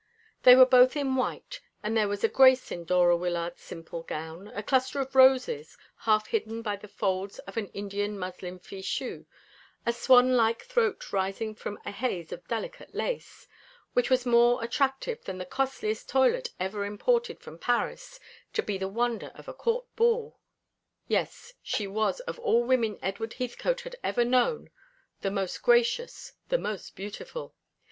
[0.41, 4.47] They were both in white, and there was a grace in Dora Wyllard's simple gown,
[4.55, 9.27] a cluster of roses half hidden by the folds of an Indian muslin fichu,
[9.85, 13.47] a swan like throat rising from a haze of delicate lace,
[13.93, 18.19] which was more attractive than the costliest toilet ever imported from Paris
[18.53, 20.39] to be the wonder of a court ball.
[21.07, 24.71] Yes, she was of all women Edward Heathcote had ever known
[25.21, 27.53] the most gracious, the most beautiful.